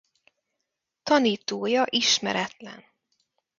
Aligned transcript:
Tanítója 1.03 1.85
ismeretlen. 1.89 2.83